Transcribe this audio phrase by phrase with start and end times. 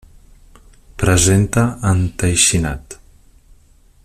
[1.03, 3.01] Presenta enteixinat.